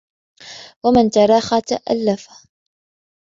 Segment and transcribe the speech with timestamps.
[0.83, 2.27] وَمَنْ تَرَاخَى تَأَلَّفَ